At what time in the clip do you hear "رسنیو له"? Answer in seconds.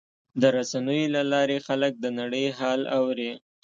0.57-1.21